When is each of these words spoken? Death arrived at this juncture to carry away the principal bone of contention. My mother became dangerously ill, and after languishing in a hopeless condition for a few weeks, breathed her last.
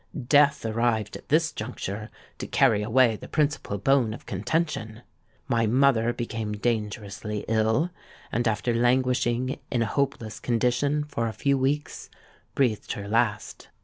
Death 0.27 0.65
arrived 0.65 1.15
at 1.15 1.29
this 1.29 1.51
juncture 1.51 2.09
to 2.39 2.47
carry 2.47 2.81
away 2.81 3.15
the 3.17 3.27
principal 3.27 3.77
bone 3.77 4.15
of 4.15 4.25
contention. 4.25 5.03
My 5.47 5.67
mother 5.67 6.11
became 6.11 6.53
dangerously 6.53 7.45
ill, 7.47 7.91
and 8.31 8.47
after 8.47 8.73
languishing 8.73 9.59
in 9.69 9.83
a 9.83 9.85
hopeless 9.85 10.39
condition 10.39 11.03
for 11.03 11.27
a 11.27 11.33
few 11.33 11.55
weeks, 11.55 12.09
breathed 12.55 12.93
her 12.93 13.07
last. 13.07 13.67